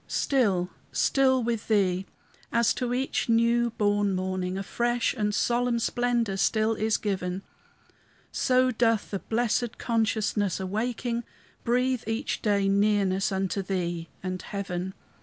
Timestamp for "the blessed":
9.11-9.77